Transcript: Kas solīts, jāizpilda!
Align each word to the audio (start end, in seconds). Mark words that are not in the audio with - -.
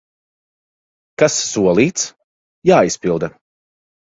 Kas 1.23 1.37
solīts, 1.49 2.07
jāizpilda! 2.71 3.35